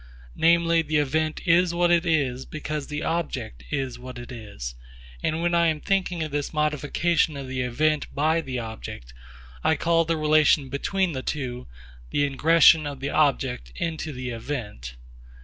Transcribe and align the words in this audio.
Namely 0.33 0.81
the 0.81 0.97
event 0.97 1.41
is 1.45 1.75
what 1.75 1.91
it 1.91 2.07
is, 2.07 2.47
because 2.47 2.87
the 2.87 3.03
object 3.03 3.63
is 3.69 3.99
what 3.99 4.17
it 4.17 4.31
is; 4.31 4.73
and 5.21 5.43
when 5.43 5.53
I 5.53 5.67
am 5.67 5.79
thinking 5.79 6.23
of 6.23 6.31
this 6.31 6.51
modification 6.51 7.37
of 7.37 7.47
the 7.47 7.61
event 7.61 8.07
by 8.15 8.41
the 8.41 8.57
object, 8.57 9.13
I 9.63 9.75
call 9.75 10.05
the 10.05 10.17
relation 10.17 10.69
between 10.69 11.11
the 11.11 11.21
two 11.21 11.67
'the 12.09 12.27
ingression 12.27 12.91
of 12.91 12.99
the 12.99 13.11
object 13.11 13.73
into 13.75 14.11
the 14.11 14.31
event.' 14.31 14.95